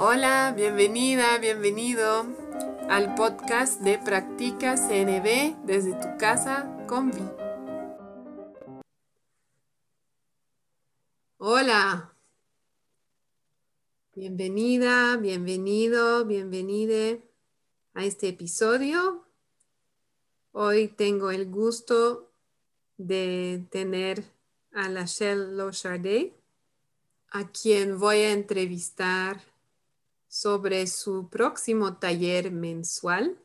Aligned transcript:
Hola, 0.00 0.54
bienvenida, 0.56 1.38
bienvenido 1.38 2.24
al 2.88 3.16
podcast 3.16 3.80
de 3.80 3.98
Practica 3.98 4.76
CNB 4.76 5.66
desde 5.66 5.90
tu 5.94 6.16
casa 6.20 6.72
con 6.86 7.10
Vi. 7.10 7.28
Hola, 11.38 12.14
bienvenida, 14.14 15.16
bienvenido, 15.16 16.24
bienvenide 16.26 17.28
a 17.92 18.04
este 18.04 18.28
episodio. 18.28 19.26
Hoy 20.52 20.86
tengo 20.86 21.32
el 21.32 21.50
gusto 21.50 22.30
de 22.98 23.66
tener 23.72 24.22
a 24.72 24.88
la 24.88 25.06
Lochardet, 25.18 26.36
a 27.30 27.50
quien 27.50 27.98
voy 27.98 28.18
a 28.18 28.32
entrevistar 28.32 29.57
sobre 30.28 30.86
su 30.86 31.28
próximo 31.28 31.96
taller 31.96 32.52
mensual, 32.52 33.38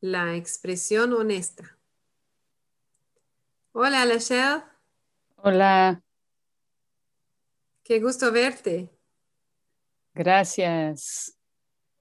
la 0.00 0.36
expresión 0.36 1.12
honesta. 1.12 1.76
Hola, 3.72 4.04
Lachelle. 4.04 4.62
Hola. 5.36 6.02
Qué 7.82 8.00
gusto 8.00 8.30
verte. 8.30 8.90
Gracias. 10.14 11.36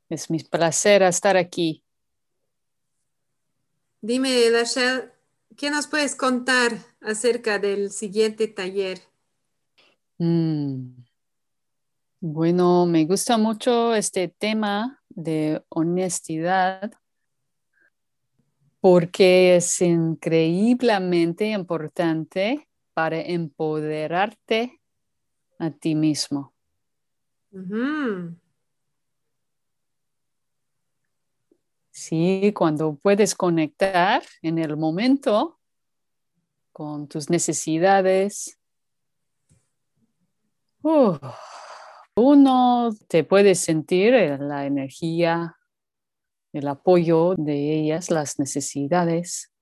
Es 0.09 0.29
mi 0.29 0.39
placer 0.39 1.01
estar 1.03 1.37
aquí. 1.37 1.83
Dime, 4.01 4.49
Lachelle, 4.49 5.11
¿qué 5.55 5.69
nos 5.69 5.87
puedes 5.87 6.15
contar 6.15 6.77
acerca 7.01 7.59
del 7.59 7.91
siguiente 7.91 8.47
taller? 8.47 9.01
Mm. 10.17 11.06
Bueno, 12.19 12.87
me 12.87 13.05
gusta 13.05 13.37
mucho 13.37 13.93
este 13.93 14.27
tema 14.27 15.03
de 15.09 15.63
honestidad 15.69 16.91
porque 18.79 19.57
es 19.57 19.79
increíblemente 19.81 21.51
importante 21.51 22.67
para 22.95 23.21
empoderarte 23.21 24.81
a 25.59 25.69
ti 25.69 25.93
mismo. 25.93 26.55
Sí, 31.91 32.51
cuando 32.55 32.95
puedes 32.95 33.35
conectar 33.35 34.23
en 34.41 34.57
el 34.57 34.75
momento 34.75 35.59
con 36.71 37.07
tus 37.07 37.29
necesidades. 37.29 38.57
Uno 42.19 42.89
te 43.07 43.23
puede 43.23 43.53
sentir 43.53 44.13
la 44.39 44.65
energía, 44.65 45.55
el 46.51 46.67
apoyo 46.67 47.35
de 47.37 47.75
ellas, 47.79 48.09
las 48.09 48.39
necesidades, 48.39 49.53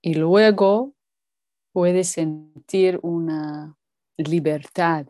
y 0.00 0.14
luego 0.14 0.94
puedes 1.74 2.08
sentir 2.08 2.98
una 3.02 3.76
libertad, 4.16 5.06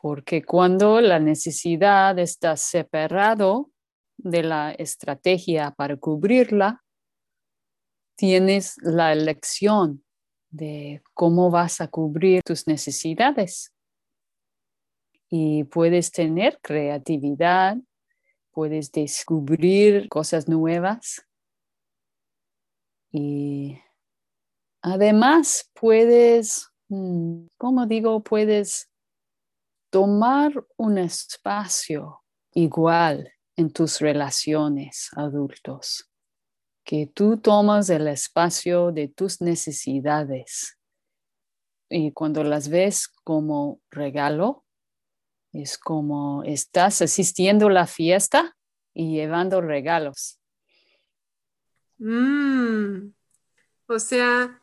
porque 0.00 0.42
cuando 0.46 1.02
la 1.02 1.18
necesidad 1.18 2.18
está 2.18 2.56
separado 2.56 3.70
de 4.16 4.42
la 4.42 4.72
estrategia 4.72 5.72
para 5.72 5.98
cubrirla, 5.98 6.82
tienes 8.16 8.78
la 8.78 9.12
elección 9.12 10.06
de 10.50 11.02
cómo 11.12 11.50
vas 11.50 11.82
a 11.82 11.88
cubrir 11.88 12.40
tus 12.42 12.66
necesidades 12.66 13.74
y 15.34 15.64
puedes 15.64 16.12
tener 16.12 16.58
creatividad, 16.60 17.78
puedes 18.50 18.92
descubrir 18.92 20.10
cosas 20.10 20.46
nuevas. 20.46 21.26
Y 23.10 23.78
además 24.82 25.70
puedes, 25.72 26.68
mm, 26.88 27.46
como 27.56 27.86
digo, 27.86 28.22
puedes 28.22 28.90
tomar 29.88 30.52
un 30.76 30.98
espacio 30.98 32.20
igual 32.52 33.32
en 33.56 33.72
tus 33.72 34.00
relaciones 34.00 35.08
adultos, 35.16 36.10
que 36.84 37.06
tú 37.06 37.38
tomas 37.38 37.88
el 37.88 38.06
espacio 38.06 38.92
de 38.92 39.08
tus 39.08 39.40
necesidades. 39.40 40.76
Y 41.88 42.12
cuando 42.12 42.44
las 42.44 42.68
ves 42.68 43.08
como 43.24 43.80
regalo, 43.90 44.66
es 45.52 45.78
como 45.78 46.42
estás 46.44 47.02
asistiendo 47.02 47.68
a 47.68 47.72
la 47.72 47.86
fiesta 47.86 48.56
y 48.94 49.14
llevando 49.14 49.60
regalos. 49.60 50.38
Mm. 51.98 53.12
o 53.86 53.98
sea, 54.00 54.60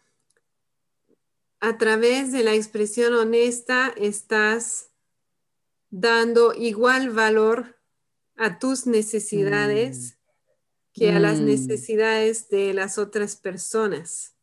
a 1.62 1.78
través 1.78 2.34
de 2.34 2.44
la 2.44 2.54
expresión 2.54 3.14
honesta 3.14 3.94
estás 3.96 4.92
dando 5.90 6.54
igual 6.54 7.12
valor 7.12 7.80
a 8.36 8.60
tus 8.60 8.88
necesidades 8.88 10.18
mm. 10.18 11.00
que 11.00 11.12
a 11.12 11.20
las 11.20 11.40
mm. 11.40 11.46
necesidades 11.46 12.50
de 12.50 12.74
las 12.74 12.98
otras 12.98 13.38
personas. 13.38 14.36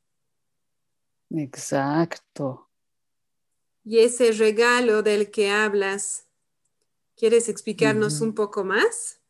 Exacto. 1.30 2.70
Y 3.84 3.98
ese 3.98 4.32
regalo 4.32 5.02
del 5.02 5.30
que 5.30 5.50
hablas 5.50 6.26
¿Quieres 7.16 7.48
explicarnos 7.48 8.20
un 8.20 8.34
poco 8.34 8.62
más? 8.62 9.22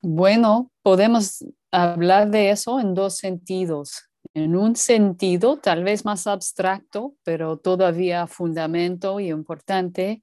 Bueno, 0.00 0.70
podemos 0.82 1.44
hablar 1.72 2.30
de 2.30 2.50
eso 2.50 2.78
en 2.78 2.94
dos 2.94 3.16
sentidos. 3.16 4.08
En 4.34 4.54
un 4.54 4.76
sentido, 4.76 5.58
tal 5.58 5.82
vez 5.82 6.04
más 6.04 6.28
abstracto, 6.28 7.16
pero 7.24 7.56
todavía 7.58 8.28
fundamento 8.28 9.18
y 9.18 9.30
importante, 9.30 10.22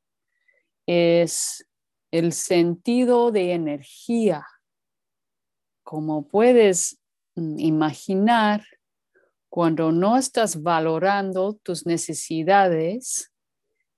es 0.88 1.68
el 2.10 2.32
sentido 2.32 3.32
de 3.32 3.52
energía. 3.54 4.46
Como 5.84 6.30
puedes 6.30 6.98
mm, 7.36 7.60
imaginar, 7.60 8.64
cuando 9.50 9.92
no 9.92 10.16
estás 10.18 10.62
valorando 10.62 11.60
tus 11.62 11.86
necesidades, 11.86 13.29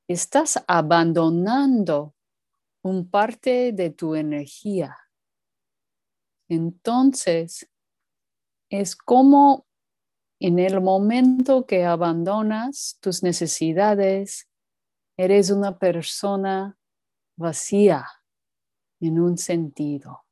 estás 0.08 0.64
abandonando 0.68 2.16
un 2.84 3.10
parte 3.10 3.72
de 3.72 3.92
tu 3.92 4.16
energía. 4.16 4.98
Entonces, 6.50 7.70
es 8.70 8.96
como 8.96 9.66
en 10.40 10.58
el 10.58 10.82
momento 10.82 11.66
que 11.66 11.86
abandonas 11.86 12.98
tus 13.00 13.22
necesidades, 13.22 14.50
eres 15.18 15.52
una 15.52 15.78
persona 15.78 16.78
vacía 17.38 18.08
en 19.00 19.20
un 19.20 19.38
sentido. 19.38 20.26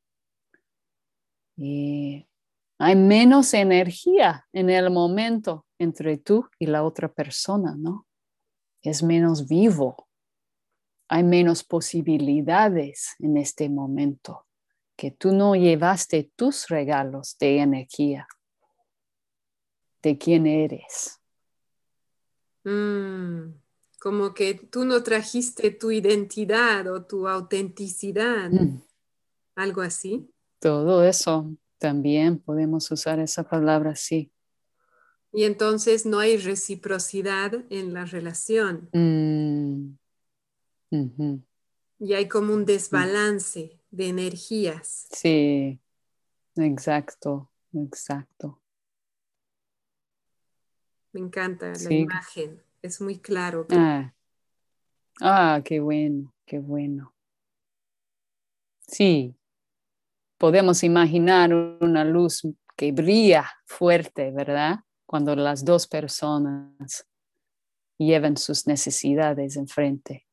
Y 1.56 2.28
hay 2.80 2.96
menos 2.96 3.54
energía 3.54 4.48
en 4.52 4.70
el 4.70 4.90
momento 4.90 5.66
entre 5.78 6.18
tú 6.18 6.50
y 6.58 6.66
la 6.66 6.84
otra 6.84 7.14
persona, 7.14 7.76
¿no? 7.78 8.08
Es 8.82 9.04
menos 9.04 9.48
vivo. 9.48 10.08
Hay 11.08 11.24
menos 11.24 11.64
posibilidades 11.64 13.16
en 13.20 13.38
este 13.38 13.70
momento 13.70 14.46
que 14.96 15.12
tú 15.12 15.32
no 15.32 15.56
llevaste 15.56 16.32
tus 16.36 16.68
regalos 16.68 17.38
de 17.40 17.60
energía, 17.60 18.28
de 20.04 20.18
quién 20.18 20.46
eres. 20.46 21.20
Mm, 22.66 23.54
como 24.00 24.34
que 24.34 24.56
tú 24.56 24.86
no 24.86 25.02
trajiste 25.02 25.72
tu 25.72 25.92
identidad 25.92 26.88
o 26.88 27.06
tu 27.06 27.28
autenticidad, 27.28 28.50
mm. 28.52 28.82
algo 29.56 29.82
así. 29.82 30.30
Todo 30.60 31.04
eso 31.04 31.56
también 31.78 32.38
podemos 32.40 32.92
usar 32.92 33.20
esa 33.20 33.44
palabra, 33.44 33.96
sí. 33.96 34.32
Y 35.32 35.44
entonces 35.44 36.06
no 36.06 36.20
hay 36.20 36.38
reciprocidad 36.38 37.54
en 37.70 37.94
la 37.94 38.06
relación. 38.06 38.90
Mm. 38.94 39.94
Y 42.00 42.14
hay 42.14 42.28
como 42.28 42.54
un 42.54 42.66
desbalance 42.66 43.80
de 43.92 44.08
energías. 44.08 45.08
Sí, 45.12 45.80
exacto, 46.56 47.52
exacto. 47.74 48.60
Me 51.12 51.22
encanta 51.22 51.74
la 51.74 51.94
imagen, 51.94 52.64
es 52.82 53.02
muy 53.02 53.18
claro. 53.18 53.68
Ah. 53.72 54.14
ah, 55.22 55.62
qué 55.64 55.80
bueno, 55.80 56.34
qué 56.46 56.60
bueno. 56.60 57.14
Sí, 58.82 59.36
podemos 60.38 60.84
imaginar 60.84 61.54
una 61.54 62.04
luz 62.04 62.42
que 62.76 62.92
brilla 62.92 63.52
fuerte, 63.66 64.32
¿verdad? 64.32 64.80
Cuando 65.10 65.36
las 65.36 65.66
dos 65.66 65.88
personas 65.88 67.08
llevan 67.98 68.38
sus 68.38 68.68
necesidades 68.68 69.58
enfrente. 69.58 70.28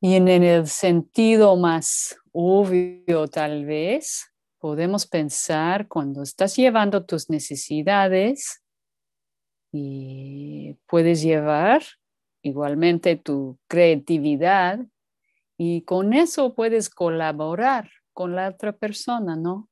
Y 0.00 0.16
en 0.16 0.26
el 0.26 0.66
sentido 0.66 1.54
más 1.56 2.18
obvio 2.32 3.28
tal 3.28 3.66
vez, 3.66 4.32
podemos 4.58 5.06
pensar 5.06 5.86
cuando 5.86 6.24
estás 6.24 6.56
llevando 6.56 7.06
tus 7.06 7.30
necesidades 7.30 8.64
y 9.70 10.76
puedes 10.88 11.22
llevar 11.22 11.84
igualmente 12.42 13.14
tu 13.14 13.60
creatividad 13.68 14.80
y 15.56 15.82
con 15.82 16.12
eso 16.12 16.52
puedes 16.56 16.90
colaborar 16.90 17.88
con 18.12 18.34
la 18.34 18.48
otra 18.48 18.72
persona, 18.72 19.36
¿no? 19.36 19.67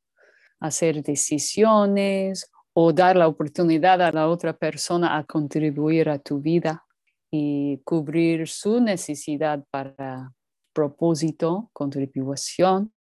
Hacer 0.61 1.03
decisiones 1.03 2.51
o 2.73 2.93
dar 2.93 3.17
la 3.17 3.29
oportunidad 3.29 4.03
a 4.03 4.13
la 4.13 4.29
otra 4.29 4.57
persona 4.57 5.17
a 5.17 5.25
contribuir 5.25 6.09
a 6.09 6.19
tu 6.19 6.41
vida 6.41 6.85
y 7.31 7.79
cubrir 7.85 8.49
su 8.49 8.81
necesidad 8.81 9.65
para 9.71 10.33
propósito, 10.73 11.71
contribución. 11.73 12.93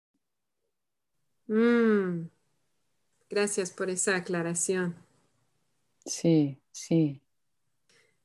Mm. 1.48 2.28
Gracias 3.28 3.72
por 3.72 3.90
esa 3.90 4.16
aclaración. 4.16 4.94
Sí, 6.06 6.56
sí. 6.70 7.20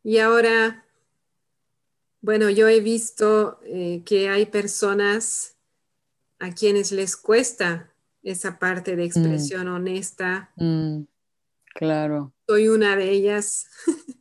Y 0.03 0.19
ahora, 0.19 0.85
bueno, 2.21 2.49
yo 2.49 2.67
he 2.67 2.79
visto 2.79 3.59
eh, 3.63 4.03
que 4.05 4.29
hay 4.29 4.45
personas 4.45 5.55
a 6.37 6.53
quienes 6.53 6.91
les 6.91 7.17
cuesta 7.17 7.91
esa 8.23 8.59
parte 8.59 8.95
de 8.95 9.03
mm. 9.03 9.05
expresión 9.05 9.67
honesta. 9.67 10.51
Mm. 10.55 11.03
Claro. 11.75 12.33
Soy 12.47 12.67
una 12.67 12.95
de 12.95 13.09
ellas. 13.11 13.67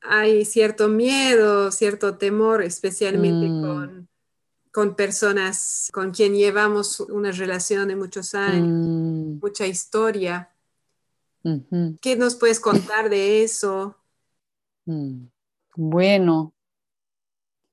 hay 0.00 0.44
cierto 0.44 0.88
miedo, 0.88 1.70
cierto 1.70 2.16
temor, 2.16 2.62
especialmente 2.62 3.48
mm. 3.48 3.62
con, 3.62 4.08
con, 4.72 4.96
personas 4.96 5.90
con 5.92 6.12
quien 6.12 6.34
llevamos 6.34 7.00
una 7.00 7.32
relación 7.32 7.88
de 7.88 7.96
muchos 7.96 8.34
años, 8.34 9.40
mucha 9.40 9.66
historia. 9.66 10.50
¿Qué 12.00 12.16
nos 12.16 12.34
puedes 12.34 12.58
contar 12.58 13.08
de 13.08 13.44
eso? 13.44 13.96
Bueno, 15.76 16.54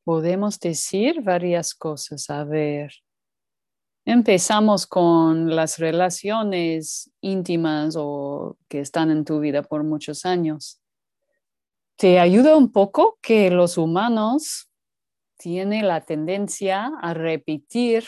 podemos 0.04 0.60
decir 0.60 1.22
varias 1.22 1.74
cosas. 1.74 2.30
A 2.30 2.44
ver, 2.44 2.94
empezamos 4.05 4.85
con 4.85 5.55
las 5.55 5.77
relaciones 5.77 7.11
íntimas 7.21 7.95
o 7.97 8.57
que 8.67 8.79
están 8.79 9.11
en 9.11 9.25
tu 9.25 9.39
vida 9.39 9.63
por 9.63 9.83
muchos 9.83 10.25
años 10.25 10.83
te 11.95 12.19
ayuda 12.19 12.57
un 12.57 12.71
poco 12.71 13.17
que 13.21 13.50
los 13.50 13.77
humanos 13.77 14.69
tienen 15.38 15.88
la 15.88 16.01
tendencia 16.01 16.91
a 17.01 17.13
repetir 17.13 18.05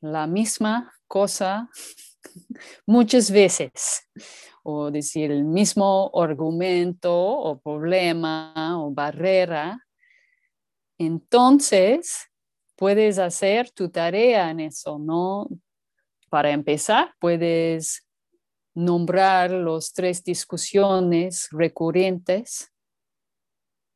la 0.00 0.26
misma 0.26 0.92
cosa 1.06 1.68
muchas 2.86 3.30
veces 3.30 4.08
o 4.62 4.90
decir 4.90 5.30
el 5.30 5.44
mismo 5.44 6.10
argumento 6.14 7.12
o 7.14 7.60
problema 7.60 8.80
o 8.80 8.92
barrera. 8.92 9.86
Entonces, 10.98 12.30
puedes 12.82 13.20
hacer 13.20 13.70
tu 13.70 13.90
tarea 13.90 14.50
en 14.50 14.58
eso, 14.58 14.98
¿no? 14.98 15.48
Para 16.28 16.50
empezar, 16.50 17.14
puedes 17.20 18.04
nombrar 18.74 19.52
los 19.52 19.92
tres 19.92 20.24
discusiones 20.24 21.46
recurrentes 21.52 22.72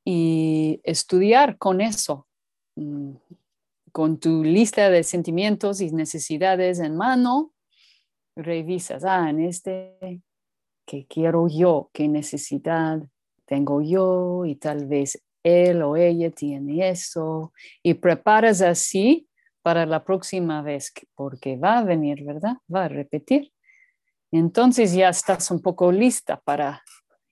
y 0.05 0.81
estudiar 0.85 1.59
con 1.59 1.81
eso, 1.81 2.29
mm, 2.77 3.17
con 3.91 4.21
tu 4.21 4.45
lista 4.45 4.89
de 4.89 5.03
sentimientos 5.03 5.81
y 5.81 5.91
necesidades 5.91 6.79
en 6.79 6.97
mano, 6.97 7.53
revisas, 8.37 9.03
ah, 9.05 9.29
en 9.31 9.41
este, 9.41 10.23
¿qué 10.87 11.09
quiero 11.09 11.49
yo? 11.49 11.91
¿Qué 11.93 12.07
necesidad 12.07 13.03
tengo 13.47 13.83
yo? 13.83 14.45
Y 14.45 14.55
tal 14.55 14.87
vez 14.87 15.21
él 15.47 15.83
o 15.83 15.97
ella 15.97 16.31
tiene 16.31 16.91
eso. 16.91 17.53
Y 17.83 17.95
preparas 17.95 18.61
así 18.61 19.29
para 19.63 19.87
la 19.87 20.05
próxima 20.05 20.63
vez, 20.63 20.93
porque 21.15 21.57
va 21.57 21.79
a 21.79 21.85
venir, 21.85 22.25
¿verdad? 22.25 22.57
Va 22.73 22.85
a 22.85 22.89
repetir. 22.89 23.53
Entonces 24.33 24.93
ya 24.93 25.09
estás 25.09 25.51
un 25.51 25.61
poco 25.61 25.93
lista 25.93 26.41
para 26.41 26.83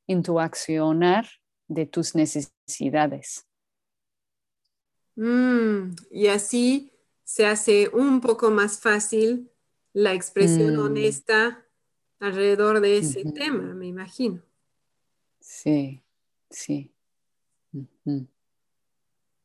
interaccionar 0.06 1.26
de 1.68 1.86
tus 1.86 2.14
necesidades. 2.14 3.46
Mm, 5.16 5.94
y 6.10 6.26
así 6.26 6.92
se 7.24 7.46
hace 7.46 7.88
un 7.88 8.20
poco 8.20 8.50
más 8.50 8.80
fácil 8.80 9.50
la 9.92 10.12
expresión 10.12 10.76
mm. 10.76 10.80
honesta 10.80 11.64
alrededor 12.18 12.80
de 12.80 12.98
ese 12.98 13.24
tema, 13.32 13.74
me 13.74 13.86
imagino. 13.86 14.42
Sí, 15.40 16.02
sí. 16.50 16.93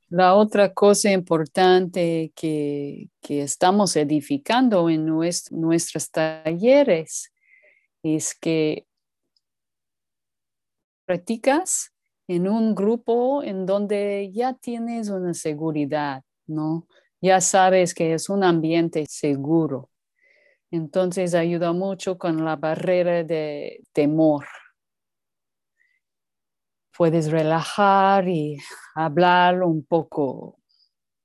La 0.10 0.34
otra 0.34 0.74
cosa 0.74 1.12
importante 1.12 2.32
que, 2.36 3.10
estamos 3.22 3.96
edificando 3.96 4.90
en 4.90 5.06
nuestros 5.06 6.10
talleres 6.10 7.32
es 8.02 8.34
que 8.34 8.88
practicas 11.06 11.94
en 12.28 12.48
un 12.48 12.74
grupo 12.74 13.44
en 13.44 13.66
donde 13.66 14.32
ya 14.34 14.54
tienes 14.54 15.10
una 15.10 15.34
seguridad, 15.34 16.24
¿no? 16.48 16.88
Ya 17.22 17.42
sabes 17.42 17.94
que 17.94 18.14
es 18.14 18.30
un 18.30 18.44
ambiente 18.44 19.06
seguro. 19.08 19.90
Entonces 20.72 21.34
ayuda 21.34 21.74
mucho 21.74 22.18
con 22.18 22.46
la 22.46 22.56
barrera 22.56 23.24
de 23.24 23.82
temor. 23.94 24.46
Puedes 27.00 27.32
relajar 27.32 28.28
y 28.28 28.58
hablar 28.94 29.64
un 29.64 29.86
poco 29.86 30.60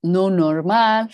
no 0.01 0.29
normal 0.29 1.13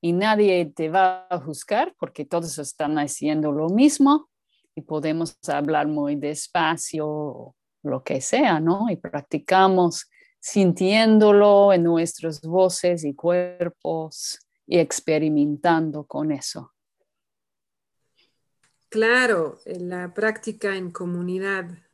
y 0.00 0.12
nadie 0.12 0.64
te 0.66 0.88
va 0.88 1.26
a 1.28 1.40
juzgar 1.40 1.92
porque 1.98 2.24
todos 2.24 2.56
están 2.58 3.00
haciendo 3.00 3.50
lo 3.50 3.68
mismo 3.68 4.30
y 4.76 4.82
podemos 4.82 5.36
hablar 5.48 5.88
muy 5.88 6.14
despacio 6.14 7.56
lo 7.82 8.04
que 8.04 8.20
sea, 8.20 8.60
¿no? 8.60 8.88
Y 8.88 8.94
practicamos 8.94 10.08
sintiéndolo 10.38 11.72
en 11.72 11.82
nuestras 11.82 12.40
voces 12.42 13.02
y 13.02 13.12
cuerpos 13.12 14.38
y 14.68 14.78
experimentando 14.78 16.04
con 16.04 16.30
eso. 16.30 16.72
Claro, 18.88 19.58
la 19.64 20.14
práctica 20.14 20.76
en 20.76 20.92
comunidad. 20.92 21.85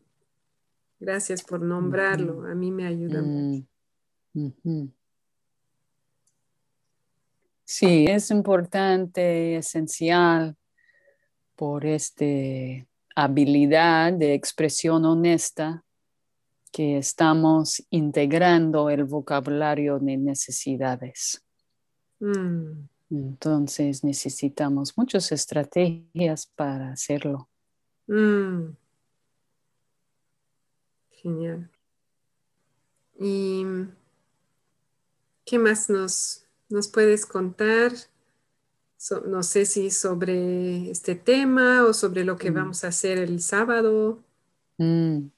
Gracias 1.02 1.42
por 1.42 1.60
nombrarlo. 1.60 2.46
A 2.46 2.54
mí 2.54 2.70
me 2.70 2.86
ayuda 2.86 3.20
mm. 3.20 3.66
mucho. 4.34 4.92
Sí, 7.64 8.06
es 8.06 8.30
importante, 8.30 9.56
esencial 9.56 10.56
por 11.56 11.84
este 11.84 12.86
habilidad 13.16 14.12
de 14.12 14.34
expresión 14.34 15.04
honesta 15.04 15.84
que 16.70 16.98
estamos 16.98 17.84
integrando 17.90 18.88
el 18.88 19.02
vocabulario 19.02 19.98
de 19.98 20.16
necesidades. 20.16 21.44
Mm. 22.20 22.86
Entonces 23.10 24.04
necesitamos 24.04 24.96
muchas 24.96 25.32
estrategias 25.32 26.46
para 26.46 26.92
hacerlo. 26.92 27.48
Mm. 28.06 28.81
Genial. 31.22 31.70
¿Y 33.18 33.64
qué 35.44 35.58
más 35.58 35.88
nos, 35.88 36.44
nos 36.68 36.88
puedes 36.88 37.26
contar? 37.26 37.92
no 39.26 39.42
sé 39.42 39.66
si 39.66 39.90
sobre 39.90 40.90
este 40.90 41.16
tema 41.16 41.84
o 41.84 41.92
sobre 41.92 42.24
lo 42.24 42.36
que 42.36 42.50
mm. 42.50 42.54
vamos 42.54 42.84
a 42.84 42.88
hacer 42.88 43.18
el 43.18 43.40
sábado. 43.40 44.22
Mm. 44.78 45.28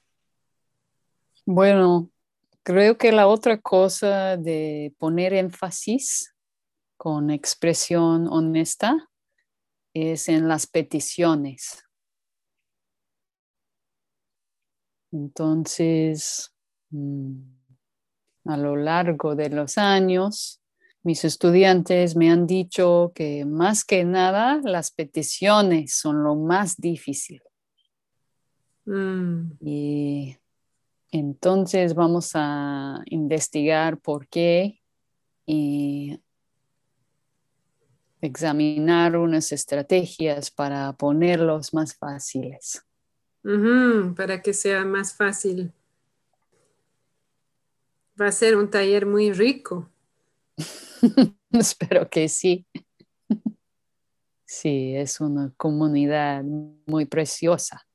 Bueno, 1.45 2.09
creo 2.63 2.97
que 2.97 3.11
la 3.11 3.27
otra 3.27 3.59
cosa 3.59 4.37
de 4.37 4.93
poner 4.99 5.33
énfasis 5.33 6.35
con 6.97 7.29
expresión 7.31 8.27
honesta 8.27 9.09
es 9.93 10.29
en 10.29 10.47
las 10.47 10.67
peticiones. 10.67 11.84
Entonces, 15.11 16.53
mm, 16.89 17.41
a 18.45 18.57
lo 18.57 18.75
largo 18.75 19.35
de 19.35 19.49
los 19.49 19.77
años, 19.77 20.61
mis 21.03 21.23
estudiantes 21.23 22.15
me 22.15 22.31
han 22.31 22.47
dicho 22.47 23.11
que 23.13 23.45
más 23.45 23.85
que 23.85 24.05
nada 24.05 24.59
las 24.63 24.91
peticiones 24.91 25.95
son 25.95 26.23
lo 26.23 26.35
más 26.35 26.77
difícil. 26.77 27.41
Mm. 28.85 29.51
Y 29.61 30.37
entonces 31.11 31.93
vamos 31.95 32.31
a 32.33 33.01
investigar 33.05 33.99
por 33.99 34.27
qué 34.27 34.81
y 35.45 36.19
examinar 38.21 39.15
unas 39.15 39.51
estrategias 39.51 40.51
para 40.51 40.93
ponerlos 40.93 41.73
más 41.73 41.95
fáciles. 41.95 42.84
Para 44.15 44.41
que 44.41 44.53
sea 44.53 44.83
más 44.85 45.13
fácil. 45.13 45.71
Va 48.19 48.27
a 48.27 48.31
ser 48.31 48.55
un 48.55 48.69
taller 48.69 49.05
muy 49.05 49.31
rico. 49.33 49.89
Espero 51.51 52.09
que 52.09 52.27
sí. 52.27 52.65
Sí, 54.45 54.95
es 54.95 55.19
una 55.21 55.53
comunidad 55.57 56.43
muy 56.85 57.05
preciosa. 57.05 57.85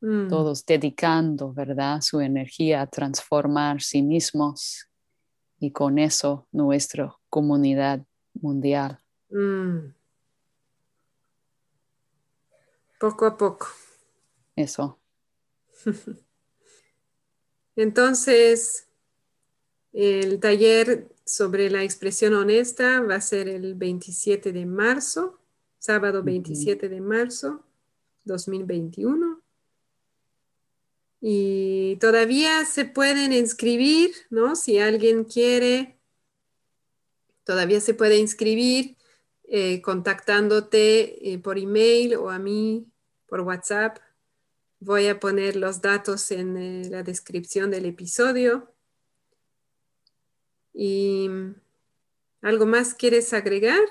Mm. 0.00 0.28
Todos 0.28 0.64
dedicando, 0.64 1.52
¿verdad? 1.52 2.00
Su 2.00 2.20
energía 2.20 2.82
a 2.82 2.86
transformar 2.86 3.82
sí 3.82 4.02
mismos 4.02 4.88
y 5.58 5.72
con 5.72 5.98
eso 5.98 6.46
nuestra 6.52 7.16
comunidad 7.28 8.04
mundial. 8.34 9.00
Mm. 9.30 9.92
Poco 13.00 13.26
a 13.26 13.36
poco. 13.36 13.66
Eso. 14.58 14.98
Entonces, 17.76 18.88
el 19.92 20.40
taller 20.40 21.08
sobre 21.24 21.70
la 21.70 21.84
expresión 21.84 22.34
honesta 22.34 23.00
va 23.00 23.14
a 23.14 23.20
ser 23.20 23.48
el 23.48 23.76
27 23.76 24.52
de 24.52 24.66
marzo, 24.66 25.38
sábado 25.78 26.24
27 26.24 26.88
de 26.88 27.00
marzo 27.00 27.64
2021. 28.24 29.40
Y 31.20 31.96
todavía 32.00 32.64
se 32.64 32.84
pueden 32.84 33.32
inscribir, 33.32 34.10
¿no? 34.28 34.56
Si 34.56 34.80
alguien 34.80 35.22
quiere, 35.22 36.00
todavía 37.44 37.80
se 37.80 37.94
puede 37.94 38.16
inscribir 38.18 38.96
eh, 39.44 39.80
contactándote 39.82 41.32
eh, 41.32 41.38
por 41.38 41.58
email 41.58 42.16
o 42.16 42.28
a 42.30 42.40
mí 42.40 42.88
por 43.28 43.42
WhatsApp. 43.42 43.98
Voy 44.80 45.08
a 45.08 45.18
poner 45.18 45.56
los 45.56 45.80
datos 45.80 46.30
en 46.30 46.56
eh, 46.56 46.88
la 46.88 47.02
descripción 47.02 47.70
del 47.70 47.84
episodio. 47.84 48.72
¿Y 50.72 51.28
algo 52.42 52.66
más 52.66 52.94
quieres 52.94 53.32
agregar? 53.32 53.82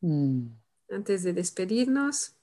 Mm. 0.00 0.48
Antes 0.90 1.22
de 1.22 1.32
despedirnos. 1.32 2.34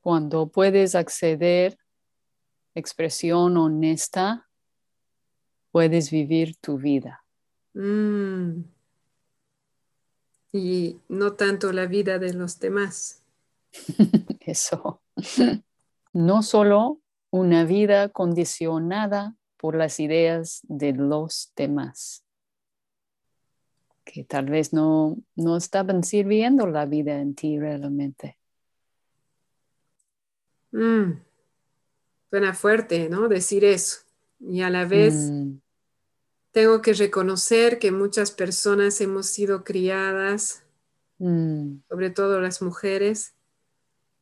Cuando 0.00 0.48
puedes 0.48 0.96
acceder 0.96 1.78
expresión 2.74 3.56
honesta, 3.56 4.48
puedes 5.70 6.10
vivir 6.10 6.56
tu 6.56 6.78
vida. 6.78 7.24
Mm. 7.74 8.62
Y 10.52 11.00
no 11.08 11.34
tanto 11.34 11.72
la 11.72 11.86
vida 11.86 12.18
de 12.18 12.34
los 12.34 12.58
demás. 12.58 13.21
Eso. 14.40 15.02
No 16.12 16.42
solo 16.42 17.00
una 17.30 17.64
vida 17.64 18.10
condicionada 18.10 19.34
por 19.56 19.76
las 19.76 20.00
ideas 20.00 20.60
de 20.64 20.92
los 20.92 21.52
demás, 21.56 22.24
que 24.04 24.24
tal 24.24 24.46
vez 24.46 24.72
no, 24.72 25.16
no 25.36 25.56
estaban 25.56 26.02
sirviendo 26.04 26.66
la 26.66 26.84
vida 26.86 27.20
en 27.20 27.34
ti 27.34 27.58
realmente. 27.58 28.38
Mm. 30.72 31.20
Suena 32.30 32.54
fuerte, 32.54 33.08
¿no? 33.08 33.28
Decir 33.28 33.64
eso. 33.64 34.00
Y 34.40 34.62
a 34.62 34.70
la 34.70 34.84
vez 34.84 35.14
mm. 35.14 35.60
tengo 36.50 36.82
que 36.82 36.94
reconocer 36.94 37.78
que 37.78 37.92
muchas 37.92 38.30
personas 38.30 39.00
hemos 39.00 39.26
sido 39.26 39.64
criadas, 39.64 40.64
mm. 41.18 41.82
sobre 41.88 42.10
todo 42.10 42.40
las 42.40 42.62
mujeres, 42.62 43.34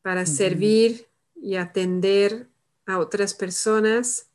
para 0.03 0.27
servir 0.27 1.07
y 1.35 1.57
atender 1.57 2.49
a 2.87 2.99
otras 2.99 3.35
personas 3.35 4.31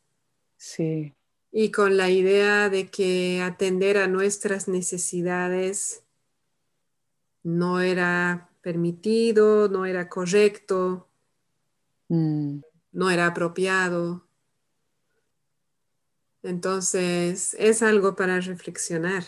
Sí. 0.58 1.14
Y 1.52 1.72
con 1.72 1.96
la 1.96 2.10
idea 2.10 2.70
de 2.70 2.88
que 2.88 3.42
atender 3.42 3.98
a 3.98 4.08
nuestras 4.08 4.68
necesidades 4.68 6.04
no 7.44 7.82
era 7.82 8.50
permitido, 8.62 9.70
no 9.70 9.86
era 9.86 10.10
correcto, 10.10 11.08
mm. 12.10 12.60
no 12.92 13.12
era 13.12 13.28
apropiado. 13.28 14.26
Entonces, 16.42 17.56
es 17.60 17.82
algo 17.82 18.16
para 18.16 18.40
reflexionar. 18.40 19.24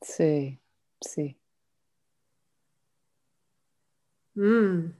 Sí, 0.00 0.58
sí. 1.00 1.36
Mm. 4.34 4.92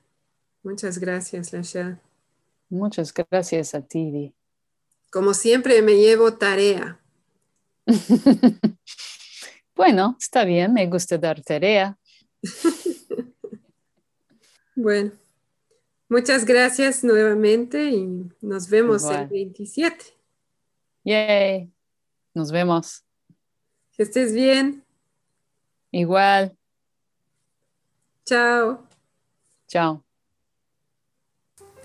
Muchas 0.67 0.99
gracias, 0.99 1.53
Lasha. 1.53 2.01
Muchas 2.69 3.15
gracias 3.15 3.73
a 3.73 3.83
ti, 3.83 4.35
como 5.13 5.33
siempre 5.33 5.81
me 5.81 5.95
llevo 5.95 6.35
tarea. 6.35 7.01
bueno, 9.77 10.17
está 10.19 10.45
bien, 10.45 10.73
me 10.73 10.89
gusta 10.89 11.19
dar 11.19 11.41
tarea. 11.41 11.97
bueno, 14.75 15.13
muchas 16.09 16.45
gracias 16.45 17.05
nuevamente 17.05 17.89
y 17.89 18.29
nos 18.41 18.69
vemos 18.69 19.05
el 19.05 19.29
27. 19.29 20.05
Yay, 21.05 21.71
nos 22.35 22.51
vemos. 22.51 23.05
Que 23.93 24.03
estés 24.03 24.33
bien. 24.33 24.85
Igual. 25.93 26.59
Chao. 28.25 28.85
Chao. 29.69 30.06